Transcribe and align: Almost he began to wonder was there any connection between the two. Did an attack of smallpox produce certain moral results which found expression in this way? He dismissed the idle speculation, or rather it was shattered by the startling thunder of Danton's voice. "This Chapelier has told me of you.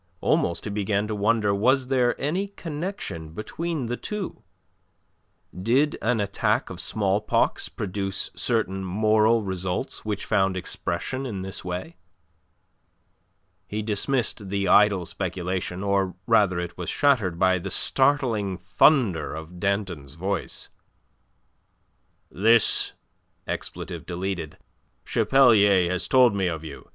Almost 0.19 0.63
he 0.63 0.71
began 0.71 1.05
to 1.09 1.13
wonder 1.15 1.53
was 1.53 1.85
there 1.89 2.19
any 2.19 2.47
connection 2.47 3.33
between 3.33 3.85
the 3.85 3.97
two. 3.97 4.41
Did 5.55 5.95
an 6.01 6.19
attack 6.19 6.71
of 6.71 6.79
smallpox 6.79 7.69
produce 7.69 8.31
certain 8.35 8.83
moral 8.83 9.43
results 9.43 10.03
which 10.03 10.25
found 10.25 10.57
expression 10.57 11.27
in 11.27 11.43
this 11.43 11.63
way? 11.63 11.97
He 13.67 13.83
dismissed 13.83 14.49
the 14.49 14.67
idle 14.67 15.05
speculation, 15.05 15.83
or 15.83 16.15
rather 16.25 16.59
it 16.59 16.79
was 16.79 16.89
shattered 16.89 17.37
by 17.37 17.59
the 17.59 17.69
startling 17.69 18.57
thunder 18.57 19.35
of 19.35 19.59
Danton's 19.59 20.15
voice. 20.15 20.69
"This 22.31 22.93
Chapelier 25.05 25.91
has 25.91 26.07
told 26.07 26.33
me 26.35 26.47
of 26.47 26.63
you. 26.63 26.89